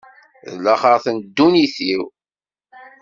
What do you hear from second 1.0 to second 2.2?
n ddunit-iw.